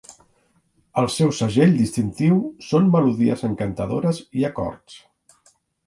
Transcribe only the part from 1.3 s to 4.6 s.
segell distintiu són melodies encantadores i